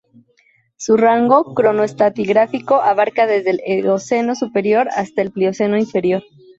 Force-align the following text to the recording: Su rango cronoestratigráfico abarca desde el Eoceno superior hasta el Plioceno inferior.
Su 0.77 0.97
rango 0.97 1.53
cronoestratigráfico 1.53 2.81
abarca 2.81 3.27
desde 3.27 3.51
el 3.51 3.85
Eoceno 3.85 4.33
superior 4.33 4.87
hasta 4.95 5.21
el 5.21 5.31
Plioceno 5.31 5.77
inferior. 5.77 6.23